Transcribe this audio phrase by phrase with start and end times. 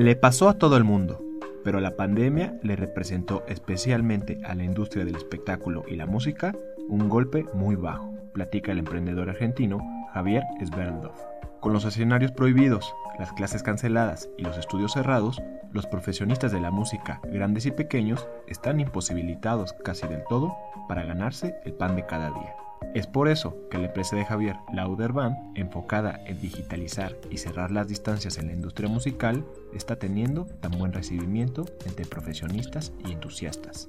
[0.00, 1.22] Le pasó a todo el mundo,
[1.62, 6.56] pero la pandemia le representó especialmente a la industria del espectáculo y la música
[6.88, 9.78] un golpe muy bajo, platica el emprendedor argentino
[10.14, 11.12] Javier Sverdlov.
[11.60, 16.70] Con los escenarios prohibidos, las clases canceladas y los estudios cerrados, los profesionistas de la
[16.70, 20.56] música, grandes y pequeños, están imposibilitados casi del todo
[20.88, 22.54] para ganarse el pan de cada día.
[22.94, 27.70] Es por eso que la empresa de Javier, Lauder Band, enfocada en digitalizar y cerrar
[27.70, 33.88] las distancias en la industria musical, está teniendo tan buen recibimiento entre profesionistas y entusiastas.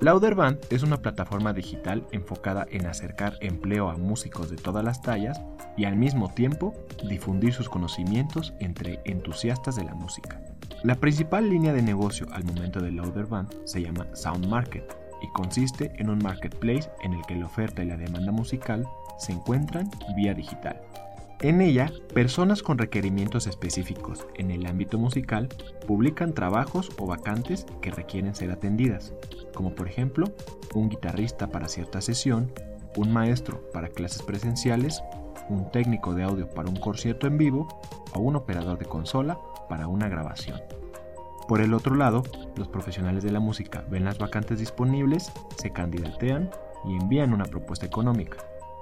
[0.00, 5.02] Lauder Band es una plataforma digital enfocada en acercar empleo a músicos de todas las
[5.02, 5.38] tallas
[5.76, 6.72] y al mismo tiempo
[7.06, 10.40] difundir sus conocimientos entre entusiastas de la música.
[10.84, 15.28] La principal línea de negocio al momento de Lauder Band se llama Sound Market y
[15.28, 18.86] consiste en un marketplace en el que la oferta y la demanda musical
[19.18, 20.80] se encuentran vía digital.
[21.42, 25.48] En ella, personas con requerimientos específicos en el ámbito musical
[25.86, 29.14] publican trabajos o vacantes que requieren ser atendidas,
[29.54, 30.26] como por ejemplo
[30.74, 32.52] un guitarrista para cierta sesión,
[32.96, 35.02] un maestro para clases presenciales,
[35.48, 37.68] un técnico de audio para un concierto en vivo
[38.12, 40.60] o un operador de consola para una grabación.
[41.50, 42.22] Por el otro lado,
[42.54, 46.48] los profesionales de la música ven las vacantes disponibles, se candidatean
[46.84, 48.36] y envían una propuesta económica.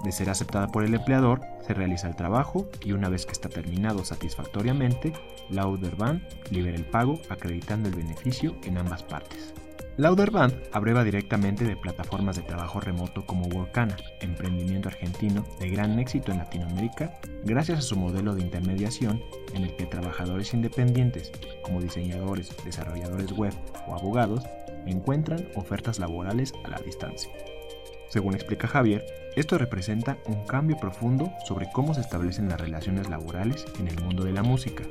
[0.05, 3.48] De ser aceptada por el empleador, se realiza el trabajo y una vez que está
[3.48, 5.14] terminado satisfactoriamente,
[5.48, 9.55] la Band libera el pago acreditando el beneficio en ambas partes.
[9.98, 16.31] Lauderband abreva directamente de plataformas de trabajo remoto como Workana, emprendimiento argentino de gran éxito
[16.31, 19.20] en Latinoamérica, gracias a su modelo de intermediación
[19.55, 21.33] en el que trabajadores independientes,
[21.63, 23.53] como diseñadores, desarrolladores web
[23.89, 24.45] o abogados,
[24.87, 27.33] encuentran ofertas laborales a la distancia.
[28.08, 29.05] Según explica Javier,
[29.35, 34.23] esto representa un cambio profundo sobre cómo se establecen las relaciones laborales en el mundo
[34.23, 34.85] de la música,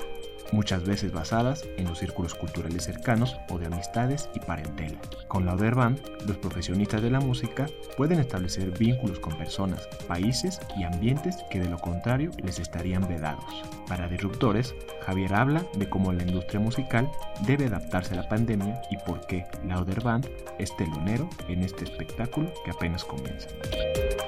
[0.52, 4.98] muchas veces basadas en los círculos culturales cercanos o de amistades y parentela.
[5.28, 10.84] Con la Band, los profesionistas de la música pueden establecer vínculos con personas, países y
[10.84, 13.64] ambientes que de lo contrario les estarían vedados.
[13.88, 14.76] Para Disruptores,
[15.06, 17.10] Javier habla de cómo la industria musical
[17.46, 20.28] debe adaptarse a la pandemia y por qué la Band
[20.60, 23.50] es telonero en este espectáculo que apenas comienza.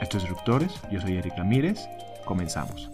[0.01, 1.87] Estos Disruptores, yo soy Eric Ramírez,
[2.25, 2.89] comenzamos.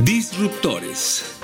[0.00, 1.40] Disruptores.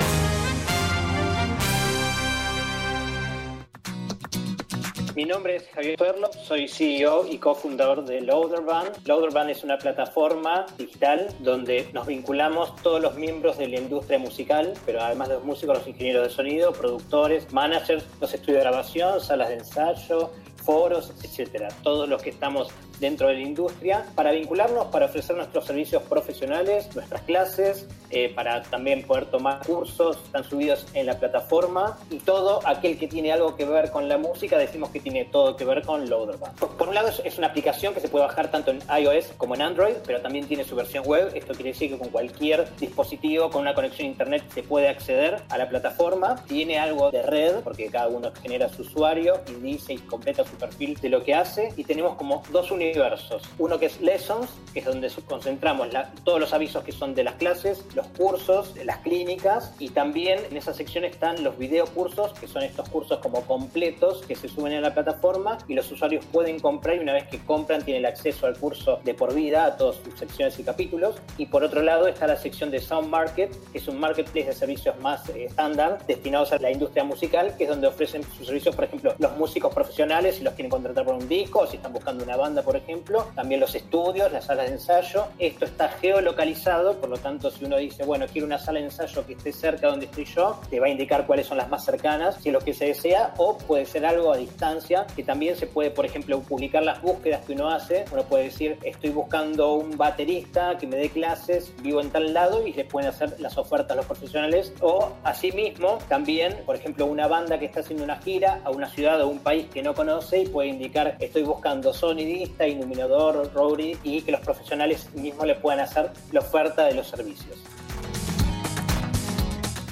[5.14, 9.06] Mi nombre es Javier Perlo, soy CEO y cofundador de Loaderband.
[9.06, 14.74] Loaderband es una plataforma digital donde nos vinculamos todos los miembros de la industria musical,
[14.84, 19.20] pero además de los músicos, los ingenieros de sonido, productores, managers, los estudios de grabación,
[19.20, 20.32] salas de ensayo,
[20.64, 21.68] foros, etcétera.
[21.82, 22.68] Todos los que estamos
[22.98, 28.62] dentro de la industria para vincularnos, para ofrecer nuestros servicios profesionales, nuestras clases, eh, para
[28.62, 33.56] también poder tomar cursos, están subidos en la plataforma y todo aquel que tiene algo
[33.56, 36.58] que ver con la música decimos que tiene todo que ver con Loaderband.
[36.58, 39.62] Por un lado es una aplicación que se puede bajar tanto en iOS como en
[39.62, 41.30] Android, pero también tiene su versión web.
[41.34, 45.42] Esto quiere decir que con cualquier dispositivo con una conexión a internet se puede acceder
[45.48, 46.36] a la plataforma.
[46.46, 50.56] Tiene algo de red porque cada uno genera su usuario y dice y completa su
[50.56, 53.42] perfil de lo que hace y tenemos como dos universos.
[53.58, 55.88] Uno que es Lessons, que es donde concentramos
[56.24, 60.56] todos los avisos que son de las clases, los cursos, las clínicas y también en
[60.56, 64.80] esa sección están los videocursos, que son estos cursos como completos que se suben a
[64.80, 68.56] la plataforma y los usuarios pueden comprar y una vez que compran tienen acceso al
[68.56, 71.16] curso de por vida a todas sus secciones y capítulos.
[71.36, 74.54] Y por otro lado está la sección de Sound Market, que es un marketplace de
[74.54, 78.74] servicios más eh, estándar destinados a la industria musical, que es donde ofrecen sus servicios,
[78.74, 81.92] por ejemplo, los músicos profesionales si los quieren contratar por un disco, o si están
[81.92, 85.26] buscando una banda, por ejemplo, también los estudios, las salas de ensayo.
[85.38, 89.26] Esto está geolocalizado, por lo tanto, si uno dice, bueno, quiero una sala de ensayo
[89.26, 92.36] que esté cerca donde estoy yo, te va a indicar cuáles son las más cercanas,
[92.40, 95.66] si es lo que se desea, o puede ser algo a distancia, que también se
[95.66, 98.04] puede, por ejemplo, publicar las búsquedas que uno hace.
[98.12, 102.66] Uno puede decir, estoy buscando un baterista que me dé clases, vivo en tal lado,
[102.66, 104.72] y se pueden hacer las ofertas a los profesionales.
[104.80, 109.20] O asimismo, también, por ejemplo, una banda que está haciendo una gira a una ciudad
[109.22, 114.22] o un país que no conoce y puede indicar, estoy buscando sonidista iluminador, roadie y
[114.22, 117.58] que los profesionales mismos le puedan hacer la oferta de los servicios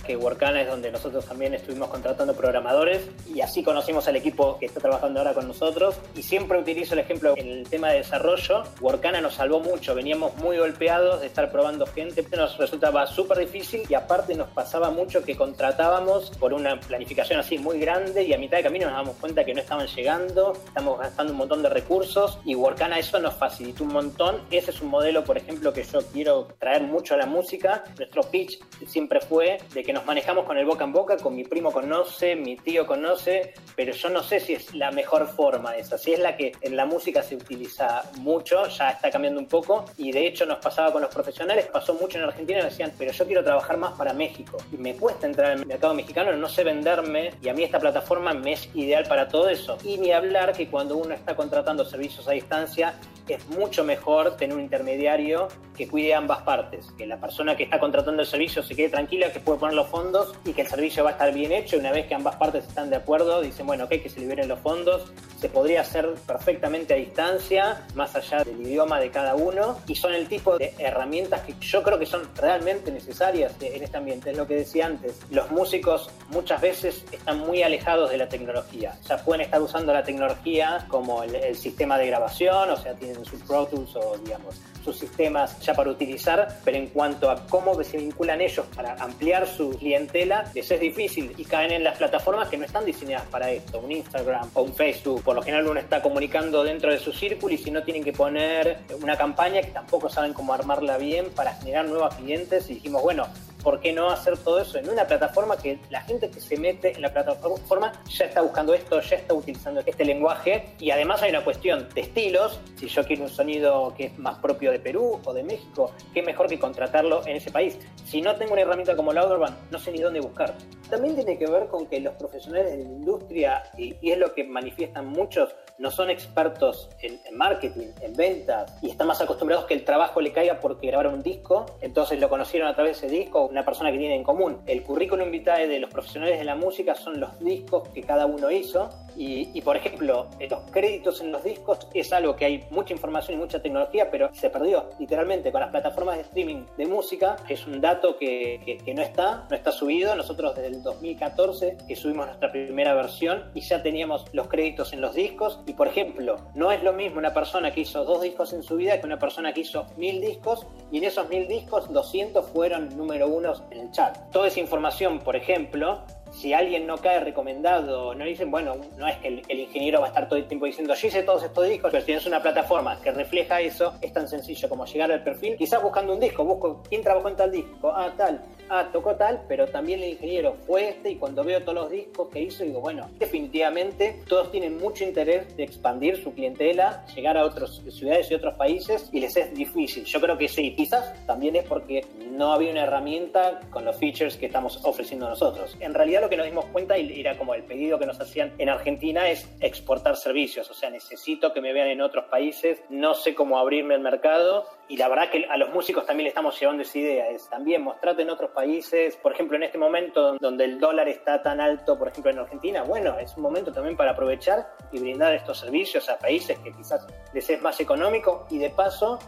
[0.08, 3.02] que Workana es donde nosotros también estuvimos contratando programadores
[3.32, 5.96] y así conocimos al equipo que está trabajando ahora con nosotros.
[6.16, 8.62] Y siempre utilizo el ejemplo en el tema de desarrollo.
[8.80, 13.82] Workana nos salvó mucho, veníamos muy golpeados de estar probando gente, nos resultaba súper difícil
[13.86, 18.38] y aparte nos pasaba mucho que contratábamos por una planificación así muy grande y a
[18.38, 21.68] mitad de camino nos damos cuenta que no estaban llegando, estamos gastando un montón de
[21.68, 24.40] recursos y Workana eso nos facilitó un montón.
[24.50, 27.84] Ese es un modelo, por ejemplo, que yo quiero traer mucho a la música.
[27.98, 31.44] Nuestro pitch siempre fue de que nos manejamos con el boca en boca, con mi
[31.44, 35.98] primo conoce, mi tío conoce, pero yo no sé si es la mejor forma esa,
[35.98, 39.84] si es la que en la música se utiliza mucho, ya está cambiando un poco
[39.96, 43.26] y de hecho nos pasaba con los profesionales, pasó mucho en Argentina, decían, pero yo
[43.26, 47.32] quiero trabajar más para México y me cuesta entrar al mercado mexicano, no sé venderme
[47.42, 49.78] y a mí esta plataforma me es ideal para todo eso.
[49.84, 52.94] Y ni hablar que cuando uno está contratando servicios a distancia,
[53.28, 55.48] es mucho mejor tener un intermediario
[55.78, 59.32] que cuide ambas partes, que la persona que está contratando el servicio se quede tranquila,
[59.32, 61.78] que puede poner los fondos y que el servicio va a estar bien hecho.
[61.78, 64.58] Una vez que ambas partes están de acuerdo, dicen, bueno, ok, que se liberen los
[64.58, 69.94] fondos, se podría hacer perfectamente a distancia, más allá del idioma de cada uno, y
[69.94, 74.32] son el tipo de herramientas que yo creo que son realmente necesarias en este ambiente.
[74.32, 78.98] Es lo que decía antes, los músicos muchas veces están muy alejados de la tecnología.
[79.00, 83.24] O sea, pueden estar usando la tecnología como el sistema de grabación, o sea, tienen
[83.24, 87.98] sus Pro Tools o, digamos, sus sistemas para utilizar, pero en cuanto a cómo se
[87.98, 92.56] vinculan ellos para ampliar su clientela, eso es difícil y caen en las plataformas que
[92.56, 95.22] no están diseñadas para esto, un Instagram o un Facebook.
[95.22, 98.12] Por lo general uno está comunicando dentro de su círculo y si no tienen que
[98.12, 103.02] poner una campaña que tampoco saben cómo armarla bien para generar nuevos clientes y dijimos,
[103.02, 103.26] bueno,
[103.62, 106.92] ¿por qué no hacer todo eso en una plataforma que la gente que se mete
[106.94, 110.74] en la plataforma ya está buscando esto, ya está utilizando este lenguaje?
[110.78, 112.60] Y además hay una cuestión de estilos.
[112.76, 116.22] Si yo quiero un sonido que es más propio de Perú o de México, qué
[116.22, 117.78] mejor que contratarlo en ese país.
[118.04, 120.54] Si no tengo una herramienta como Louderban, no sé ni dónde buscar.
[120.88, 124.32] También tiene que ver con que los profesionales de la industria, y, y es lo
[124.32, 129.66] que manifiestan muchos, no son expertos en, en, marketing, en ventas, y están más acostumbrados
[129.66, 133.06] que el trabajo le caiga porque grabaron un disco, entonces lo conocieron a través de
[133.06, 134.58] ese disco, una persona que tiene en común.
[134.66, 138.50] El currículum vitae de los profesionales de la música son los discos que cada uno
[138.50, 143.36] hizo, y, por ejemplo, los créditos en los discos es algo que hay mucha información
[143.36, 147.66] y mucha tecnología, pero se perdió literalmente con las plataformas de streaming de música, es
[147.66, 150.14] un dato que, que, que no está, no está subido.
[150.14, 155.00] Nosotros desde el 2014 que subimos nuestra primera versión y ya teníamos los créditos en
[155.00, 158.52] los discos y por ejemplo, no es lo mismo una persona que hizo dos discos
[158.52, 161.92] en su vida que una persona que hizo mil discos y en esos mil discos
[161.92, 164.16] 200 fueron número uno en el chat.
[164.30, 166.04] Toda esa información, por ejemplo,
[166.38, 170.08] si alguien no cae recomendado, no dicen, bueno, no es que el, ingeniero va a
[170.10, 173.00] estar todo el tiempo diciendo, yo hice todos estos discos, pero si tienes una plataforma
[173.00, 176.82] que refleja eso, es tan sencillo como llegar al perfil, quizás buscando un disco, busco
[176.88, 180.90] quién trabajó en tal disco, ah, tal, ah, tocó tal, pero también el ingeniero fue
[180.90, 185.02] este y cuando veo todos los discos que hizo, digo, bueno, definitivamente todos tienen mucho
[185.02, 189.52] interés de expandir su clientela, llegar a otras ciudades y otros países y les es
[189.54, 190.04] difícil.
[190.04, 194.36] Yo creo que sí, quizás también es porque no había una herramienta con los features
[194.36, 195.76] que estamos ofreciendo nosotros.
[195.80, 198.52] En realidad lo que nos dimos cuenta y era como el pedido que nos hacían
[198.58, 203.14] en Argentina es exportar servicios, o sea, necesito que me vean en otros países, no
[203.14, 204.66] sé cómo abrirme el mercado.
[204.88, 207.82] Y la verdad que a los músicos también le estamos llevando esa idea, es también
[207.82, 211.98] mostrarte en otros países, por ejemplo, en este momento donde el dólar está tan alto,
[211.98, 216.08] por ejemplo, en Argentina, bueno, es un momento también para aprovechar y brindar estos servicios
[216.08, 218.46] a países que quizás les es más económico.
[218.50, 219.18] Y de paso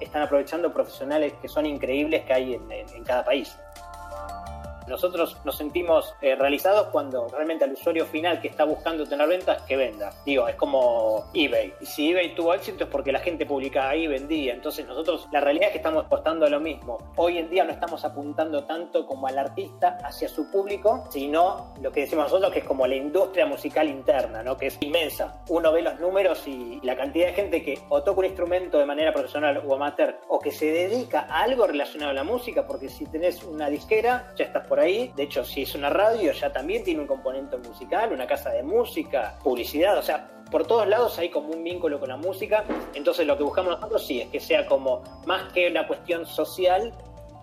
[0.00, 3.56] están aprovechando profesionales que son increíbles que hay en, en, en cada país.
[4.90, 9.62] Nosotros nos sentimos eh, realizados cuando realmente al usuario final que está buscando tener ventas,
[9.62, 10.10] que venda.
[10.26, 11.74] Digo, es como eBay.
[11.80, 14.52] Y si eBay tuvo éxito es porque la gente publicaba ahí y vendía.
[14.52, 16.98] Entonces nosotros, la realidad es que estamos apostando a lo mismo.
[17.14, 21.92] Hoy en día no estamos apuntando tanto como al artista hacia su público, sino lo
[21.92, 24.56] que decimos nosotros que es como la industria musical interna, ¿no?
[24.56, 25.40] que es inmensa.
[25.48, 28.86] Uno ve los números y la cantidad de gente que o toca un instrumento de
[28.86, 32.88] manera profesional o amateur o que se dedica a algo relacionado a la música, porque
[32.88, 35.12] si tenés una disquera, ya estás por ahí.
[35.16, 38.62] De hecho, si es una radio, ya también tiene un componente musical, una casa de
[38.62, 42.64] música, publicidad, o sea, por todos lados hay como un vínculo con la música.
[42.94, 46.92] Entonces, lo que buscamos nosotros sí es que sea como más que una cuestión social,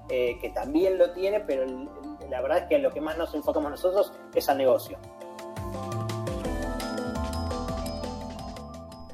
[0.10, 1.66] eh, que también lo tiene, pero
[2.30, 4.98] la verdad es que lo que más nos enfocamos nosotros es al negocio.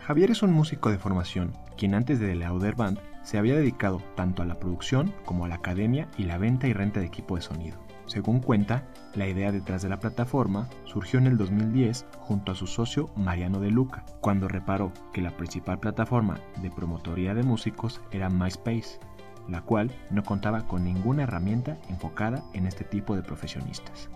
[0.02, 4.02] Javier es un músico de formación, quien antes de la Lauder Band se había dedicado
[4.16, 7.38] tanto a la producción como a la academia y la venta y renta de equipo
[7.38, 7.83] de sonido.
[8.06, 12.68] Según cuenta, la idea detrás de la plataforma surgió en el 2010 junto a su
[12.68, 18.30] socio Mariano De Luca, cuando reparó que la principal plataforma de promotoría de músicos era
[18.30, 19.00] MySpace,
[19.48, 24.10] la cual no contaba con ninguna herramienta enfocada en este tipo de profesionistas.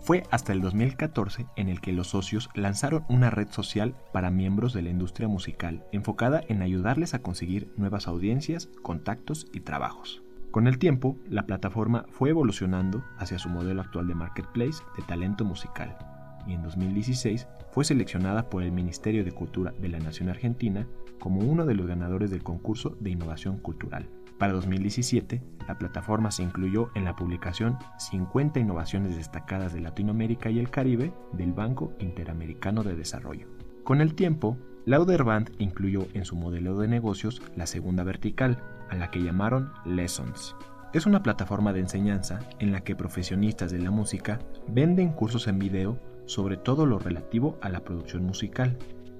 [0.00, 4.74] Fue hasta el 2014 en el que los socios lanzaron una red social para miembros
[4.74, 10.23] de la industria musical, enfocada en ayudarles a conseguir nuevas audiencias, contactos y trabajos.
[10.54, 15.44] Con el tiempo, la plataforma fue evolucionando hacia su modelo actual de marketplace de talento
[15.44, 15.98] musical,
[16.46, 20.86] y en 2016 fue seleccionada por el Ministerio de Cultura de la Nación Argentina
[21.18, 24.08] como uno de los ganadores del concurso de innovación cultural.
[24.38, 30.60] Para 2017, la plataforma se incluyó en la publicación 50 innovaciones destacadas de Latinoamérica y
[30.60, 33.48] el Caribe del Banco Interamericano de Desarrollo.
[33.82, 34.56] Con el tiempo,
[34.86, 40.54] Lauderband incluyó en su modelo de negocios la segunda vertical, a la que llamaron Lessons.
[40.92, 44.38] Es una plataforma de enseñanza en la que profesionistas de la música
[44.68, 48.78] venden cursos en video sobre todo lo relativo a la producción musical,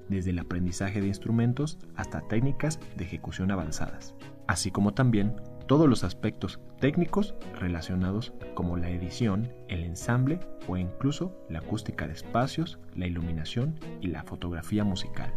[0.09, 4.15] desde el aprendizaje de instrumentos hasta técnicas de ejecución avanzadas,
[4.47, 5.35] así como también
[5.67, 12.13] todos los aspectos técnicos relacionados como la edición, el ensamble o incluso la acústica de
[12.13, 15.33] espacios, la iluminación y la fotografía musical.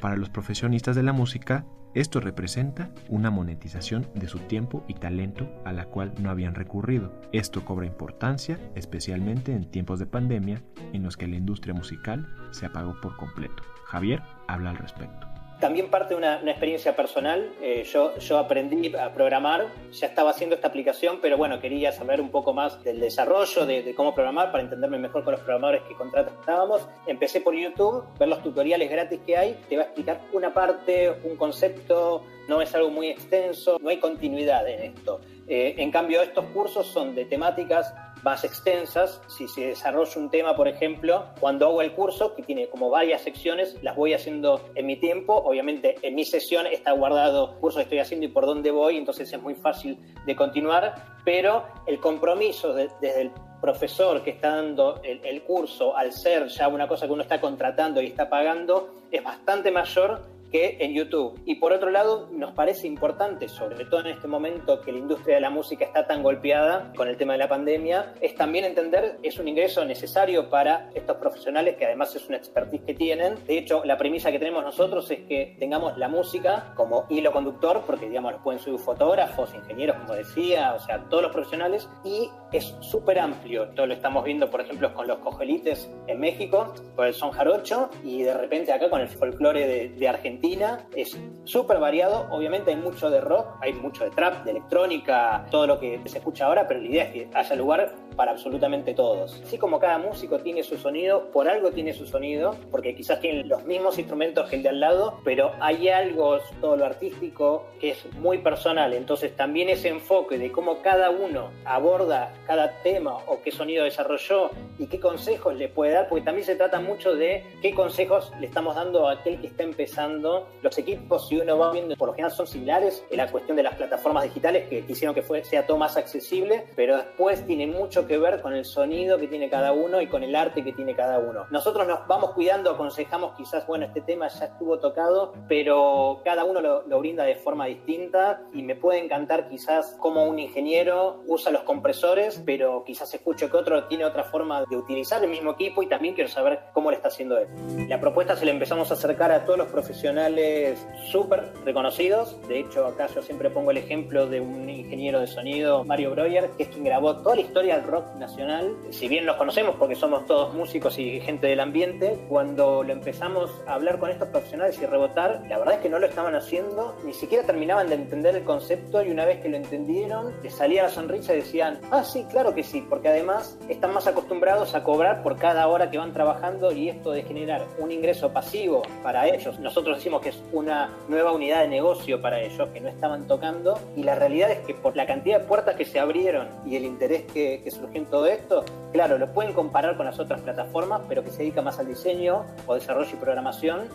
[0.00, 5.50] Para los profesionistas de la música, esto representa una monetización de su tiempo y talento
[5.64, 7.12] a la cual no habían recurrido.
[7.32, 12.66] Esto cobra importancia, especialmente en tiempos de pandemia en los que la industria musical se
[12.66, 13.62] apagó por completo.
[13.86, 15.29] Javier habla al respecto.
[15.60, 17.52] También parte de una, experiencia personal.
[17.60, 22.20] Eh, yo, yo aprendí a programar, ya estaba haciendo esta aplicación, pero bueno, quería saber
[22.20, 25.94] un poco más del desarrollo, de, cómo programar, para entenderme mejor con los programadores que
[25.94, 26.88] contratábamos.
[27.06, 31.14] Empecé por YouTube, ver los tutoriales gratis que hay, te va a explicar una parte,
[31.24, 35.20] un concepto, no es algo muy extenso, no hay continuidad en esto.
[35.46, 39.20] Eh, en cambio, estos cursos son de temáticas más extensas.
[39.28, 43.22] Si se desarrolla un tema, por ejemplo, cuando hago el curso, que tiene como varias
[43.22, 45.34] secciones, las voy haciendo en mi tiempo.
[45.34, 48.96] Obviamente, en mi sesión está guardado el curso que estoy haciendo y por dónde voy,
[48.96, 51.18] entonces es muy fácil de continuar.
[51.24, 56.68] Pero el compromiso desde el profesor que está dando el, el curso, al ser ya
[56.68, 61.40] una cosa que uno está contratando y está pagando, es bastante mayor que en YouTube.
[61.44, 65.36] Y por otro lado, nos parece importante, sobre todo en este momento que la industria
[65.36, 69.18] de la música está tan golpeada con el tema de la pandemia, es también entender
[69.22, 73.36] es un ingreso necesario para estos profesionales que además es una expertise que tienen.
[73.46, 77.82] De hecho, la premisa que tenemos nosotros es que tengamos la música como hilo conductor,
[77.86, 82.74] porque digamos, pueden subir fotógrafos, ingenieros, como decía, o sea, todos los profesionales, y es
[82.80, 83.68] súper amplio.
[83.70, 87.90] Todo lo estamos viendo, por ejemplo, con los cojelites en México, por el son jarocho,
[88.04, 92.26] y de repente acá con el folclore de, de Argentina es súper variado.
[92.30, 96.18] Obviamente hay mucho de rock, hay mucho de trap, de electrónica, todo lo que se
[96.18, 99.40] escucha ahora, pero la idea es que haya lugar para absolutamente todos.
[99.42, 103.48] Así como cada músico tiene su sonido, por algo tiene su sonido, porque quizás tienen
[103.48, 107.92] los mismos instrumentos que el de al lado, pero hay algo, todo lo artístico, que
[107.92, 108.92] es muy personal.
[108.92, 114.50] Entonces también ese enfoque de cómo cada uno aborda cada tema o qué sonido desarrolló
[114.78, 118.48] y qué consejos le puede dar, porque también se trata mucho de qué consejos le
[118.48, 120.46] estamos dando a aquel que está empezando.
[120.60, 123.62] Los equipos, si uno va viendo, por lo general son similares en la cuestión de
[123.62, 128.06] las plataformas digitales que hicieron que fue, sea todo más accesible, pero después tiene mucho
[128.09, 130.94] que ver con el sonido que tiene cada uno y con el arte que tiene
[130.94, 131.46] cada uno.
[131.50, 136.60] Nosotros nos vamos cuidando, aconsejamos quizás, bueno, este tema ya estuvo tocado, pero cada uno
[136.60, 141.62] lo, brinda de forma distinta y me puede encantar quizás cómo un ingeniero usa los
[141.62, 145.88] compresores, pero quizás escucho que otro tiene otra forma de utilizar el mismo equipo y
[145.88, 147.48] también quiero saber cómo le está haciendo él.
[147.88, 152.36] La propuesta se le empezamos a acercar a todos los profesionales súper reconocidos.
[152.48, 156.50] De hecho, acá yo siempre pongo el ejemplo de un ingeniero de sonido, Mario Breuer,
[156.56, 159.94] que es quien grabó toda la historia del rock nacional, si bien nos conocemos porque
[159.94, 164.80] somos todos músicos y gente del ambiente, cuando lo empezamos a hablar con estos profesionales
[164.80, 168.36] y rebotar, la verdad es que no lo estaban haciendo, ni siquiera terminaban de entender
[168.36, 172.04] el concepto y una vez que lo entendieron, les salía la sonrisa y decían, ah,
[172.04, 175.98] sí, claro que sí, porque además están más acostumbrados a cobrar por cada hora que
[175.98, 180.42] van trabajando y esto de generar un ingreso pasivo para ellos, nosotros decimos que es
[180.52, 184.58] una nueva unidad de negocio para ellos que no estaban tocando y la realidad es
[184.60, 188.00] que por la cantidad de puertas que se abrieron y el interés que, que surgió
[188.00, 191.62] en todo esto, claro, lo pueden comparar con las otras plataformas, pero que se dedica
[191.62, 193.88] más al diseño o desarrollo y programación,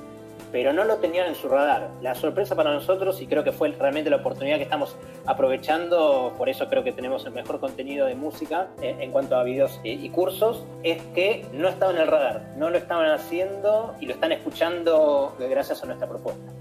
[0.51, 1.89] pero no lo tenían en su radar.
[2.01, 6.49] La sorpresa para nosotros, y creo que fue realmente la oportunidad que estamos aprovechando, por
[6.49, 10.09] eso creo que tenemos el mejor contenido de música eh, en cuanto a videos y
[10.09, 14.31] cursos, es que no estaba en el radar, no lo estaban haciendo y lo están
[14.31, 16.54] escuchando gracias a nuestra propuesta.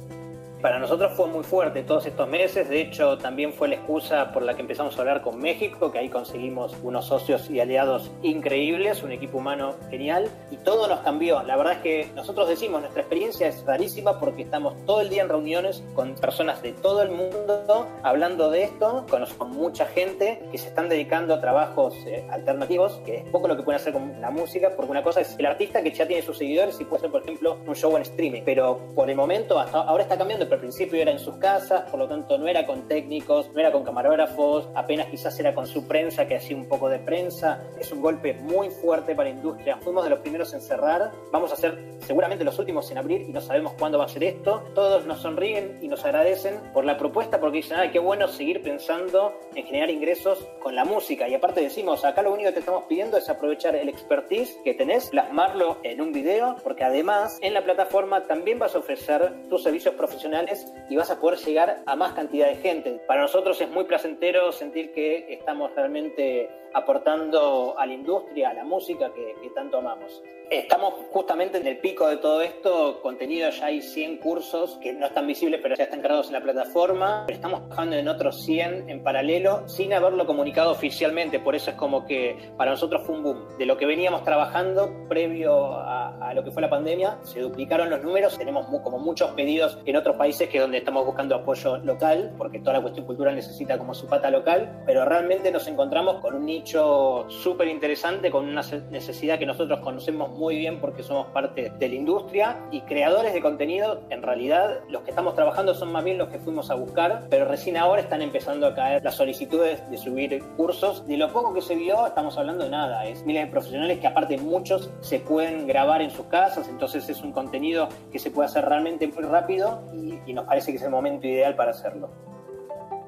[0.64, 2.70] Para nosotros fue muy fuerte todos estos meses.
[2.70, 5.98] De hecho, también fue la excusa por la que empezamos a hablar con México, que
[5.98, 11.42] ahí conseguimos unos socios y aliados increíbles, un equipo humano genial, y todo nos cambió.
[11.42, 15.20] La verdad es que nosotros decimos, nuestra experiencia es rarísima porque estamos todo el día
[15.20, 20.56] en reuniones con personas de todo el mundo hablando de esto, conozco mucha gente que
[20.56, 24.18] se están dedicando a trabajos eh, alternativos, que es poco lo que pueden hacer con
[24.18, 27.00] la música, porque una cosa es el artista que ya tiene sus seguidores y puede
[27.00, 30.48] hacer, por ejemplo, un show en streaming, pero por el momento, hasta ahora está cambiando,
[30.54, 33.72] al principio era en sus casas, por lo tanto no era con técnicos, no era
[33.72, 37.60] con camarógrafos, apenas quizás era con su prensa que hacía un poco de prensa.
[37.78, 39.76] Es un golpe muy fuerte para la industria.
[39.78, 43.32] Fuimos de los primeros en cerrar, vamos a ser seguramente los últimos en abrir y
[43.32, 44.62] no sabemos cuándo va a ser esto.
[44.74, 48.62] Todos nos sonríen y nos agradecen por la propuesta porque dicen, ah, qué bueno seguir
[48.62, 51.28] pensando en generar ingresos con la música.
[51.28, 54.74] Y aparte decimos, acá lo único que te estamos pidiendo es aprovechar el expertise que
[54.74, 59.62] tenés, plasmarlo en un video, porque además en la plataforma también vas a ofrecer tus
[59.62, 63.00] servicios profesionales y vas a poder llegar a más cantidad de gente.
[63.06, 68.64] Para nosotros es muy placentero sentir que estamos realmente aportando a la industria, a la
[68.64, 70.22] música que, tanto amamos.
[70.50, 75.06] Estamos justamente en el pico de todo esto, contenido ya hay 100 cursos que no
[75.06, 79.02] están visibles pero ya están cargados en la plataforma, estamos trabajando en otros 100 en
[79.04, 83.58] paralelo sin haberlo comunicado oficialmente, por eso es como que para nosotros fue un boom.
[83.58, 88.02] De lo que veníamos trabajando previo a, lo que fue la pandemia, se duplicaron los
[88.02, 92.34] números, tenemos como muchos pedidos en otros países que es donde estamos buscando apoyo local,
[92.36, 96.34] porque toda la cuestión cultural necesita como su pata local, pero realmente nos encontramos con
[96.34, 101.70] un nicho súper interesante con una necesidad que nosotros conocemos muy bien porque somos parte
[101.78, 106.04] de la industria y creadores de contenido, en realidad los que estamos trabajando son más
[106.04, 109.88] bien los que fuimos a buscar, pero recién ahora están empezando a caer las solicitudes
[109.90, 111.06] de subir cursos.
[111.06, 114.06] De lo poco que se vio, estamos hablando de nada, es miles de profesionales que
[114.06, 118.48] aparte muchos se pueden grabar en sus casas, entonces es un contenido que se puede
[118.48, 122.10] hacer realmente muy rápido y, y nos parece que es el momento ideal para hacerlo.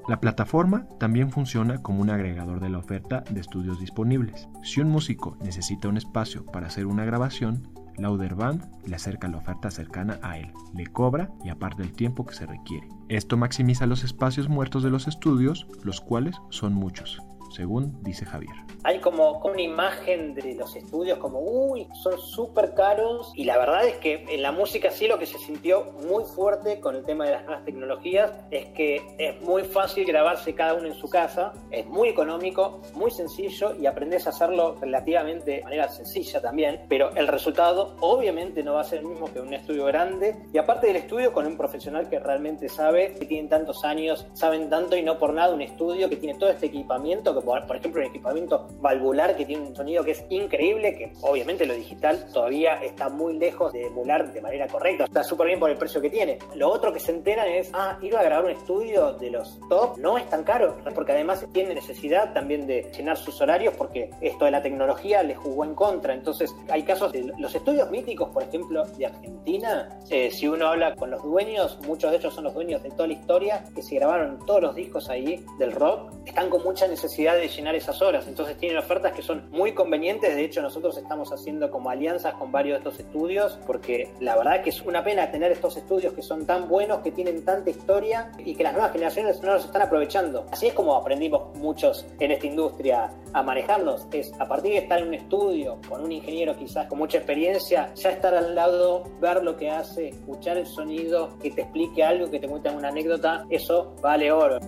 [0.09, 4.49] La plataforma también funciona como un agregador de la oferta de estudios disponibles.
[4.63, 7.67] Si un músico necesita un espacio para hacer una grabación,
[7.99, 12.35] Lauderband le acerca la oferta cercana a él, le cobra y aparte el tiempo que
[12.35, 12.89] se requiere.
[13.09, 18.55] Esto maximiza los espacios muertos de los estudios, los cuales son muchos según dice Javier.
[18.85, 23.33] Hay como, una imagen de los estudios como, uy, son súper caros.
[23.35, 26.79] Y la verdad es que en la música sí lo que se sintió muy fuerte
[26.79, 30.87] con el tema de las nuevas tecnologías es que es muy fácil grabarse cada uno
[30.87, 35.89] en su casa, es muy económico, muy sencillo y aprendes a hacerlo relativamente de manera
[35.89, 36.83] sencilla también.
[36.89, 40.37] Pero el resultado obviamente no va a ser el mismo que un estudio grande.
[40.53, 44.71] Y aparte del estudio, con un profesional que realmente sabe, que tienen tantos años, saben
[44.71, 48.09] tanto y no por nada un estudio que tiene todo este equipamiento por ejemplo, un
[48.09, 53.09] equipamiento valvular que tiene un sonido que es increíble, que obviamente lo digital todavía está
[53.09, 55.05] muy lejos de emular de manera correcta.
[55.05, 56.39] Está súper bien por el precio que tiene.
[56.55, 59.97] Lo otro que se enteran es, ah, ir a grabar un estudio de los top
[59.99, 64.45] no es tan caro, porque además tiene necesidad también de llenar sus horarios porque esto
[64.45, 66.15] de la tecnología le jugó en contra.
[66.15, 69.99] Entonces, hay casos de los estudios míticos, por ejemplo, de Argentina.
[70.11, 73.09] Eh, si uno habla con los dueños, muchos de ellos son los dueños de toda
[73.09, 77.26] la historia, que se grabaron todos los discos ahí del rock, están con mucha necesidad
[77.35, 78.27] de llenar esas horas.
[78.29, 80.35] Entonces tienen ofertas que son muy convenientes.
[80.35, 84.63] De hecho, nosotros estamos haciendo como alianzas con varios de estos estudios porque la verdad
[84.63, 88.31] que es una pena tener estos estudios que son tan buenos, que tienen tanta historia
[88.39, 90.47] y que las nuevas generaciones no los están aprovechando.
[90.51, 94.07] Así es como aprendimos muchos en esta industria a manejarlos.
[94.13, 97.93] Es a partir de estar en un estudio con un ingeniero quizás con mucha experiencia,
[97.95, 102.31] ya estar al lado, ver lo que hace, escuchar el sonido, que te explique algo,
[102.31, 104.59] que te cuente una anécdota, eso vale oro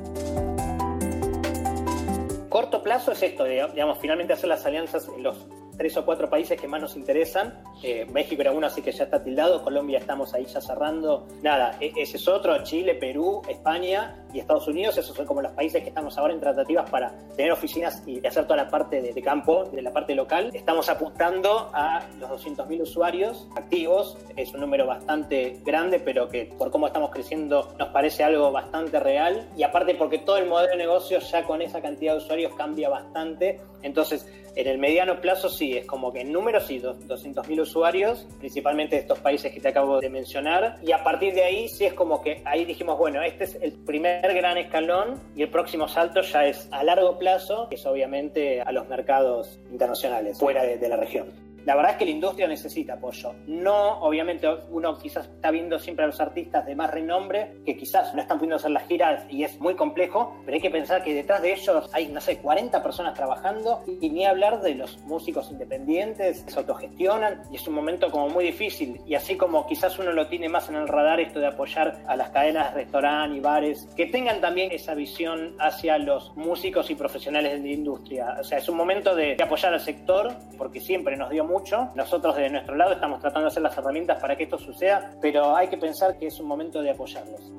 [2.59, 5.47] corto plazo es esto, digamos, finalmente hacer las alianzas en los
[5.79, 7.63] tres o cuatro países que más nos interesan.
[7.83, 9.63] Eh, México era uno, así que ya está tildado.
[9.63, 11.27] Colombia estamos ahí ya cerrando.
[11.43, 12.63] Nada, e, ese es otro.
[12.65, 14.99] Chile, Perú, España y Estados Unidos.
[14.99, 18.45] Esos son como los países que estamos ahora en tratativas para tener oficinas y hacer
[18.45, 20.51] toda la parte de, campo, de la parte local.
[20.53, 24.19] Estamos apuntando a los 200.000 usuarios activos.
[24.37, 28.99] Es un número bastante grande, pero que por cómo estamos creciendo nos parece algo bastante
[28.99, 29.49] real.
[29.57, 32.89] Y aparte porque todo el modelo de negocio ya con esa cantidad de usuarios cambia
[32.89, 33.61] bastante.
[33.83, 34.27] Entonces,
[34.59, 39.03] en el mediano plazo sí, es como que en números sí, 200.000 usuarios, principalmente de
[39.03, 40.79] estos países que te acabo de mencionar.
[40.83, 43.73] Y a partir de ahí sí es como que ahí dijimos, bueno, este es el
[43.73, 48.61] primer gran escalón y el próximo salto ya es a largo plazo, que es obviamente
[48.61, 51.48] a los mercados internacionales fuera de, la región.
[51.69, 53.35] La verdad es que la industria necesita apoyo.
[53.47, 58.15] No, obviamente, uno quizás está viendo siempre a los artistas de más renombre que quizás
[58.15, 61.13] no están pudiendo hacer las giras y es muy complejo, pero hay que pensar que
[61.13, 65.51] detrás de ellos hay, no sé, 40 personas trabajando y ni hablar de los músicos
[65.51, 69.03] independientes que se autogestionan y es un momento como muy difícil.
[69.05, 72.17] Y así como quizás uno lo tiene más en el radar esto de apoyar a
[72.17, 76.95] las cadenas de restaurantes y bares, que tengan también esa visión hacia los músicos y
[76.95, 78.39] profesionales de la industria.
[78.41, 81.91] O sea, es un momento de, apoyar al sector porque siempre nos dio mucho.
[81.95, 85.57] Nosotros de nuestro lado estamos tratando de hacer las herramientas para que esto suceda, pero
[85.57, 87.53] hay que pensar que es un momento de apoyarlos.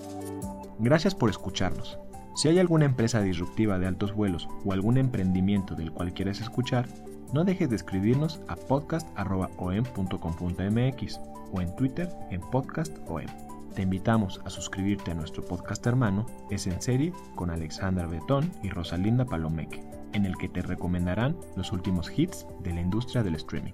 [0.79, 1.99] Gracias por escucharnos.
[2.35, 6.87] Si hay alguna empresa disruptiva de altos vuelos o algún emprendimiento del cual quieres escuchar,
[7.33, 11.19] no dejes de escribirnos a podcast.om.com.mx
[11.51, 13.25] o en Twitter en podcastom.
[13.75, 18.69] Te invitamos a suscribirte a nuestro podcast hermano Es en serie con Alexandra Betón y
[18.69, 19.83] Rosalinda Palomeque,
[20.13, 23.73] en el que te recomendarán los últimos hits de la industria del streaming.